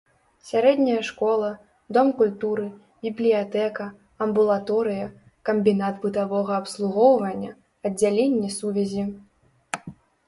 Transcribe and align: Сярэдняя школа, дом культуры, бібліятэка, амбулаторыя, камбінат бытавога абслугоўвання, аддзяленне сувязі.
Сярэдняя 0.49 1.01
школа, 1.09 1.49
дом 1.97 2.07
культуры, 2.21 2.63
бібліятэка, 3.07 3.85
амбулаторыя, 4.27 5.05
камбінат 5.51 6.03
бытавога 6.07 6.53
абслугоўвання, 6.61 7.51
аддзяленне 7.91 8.49
сувязі. 8.59 9.03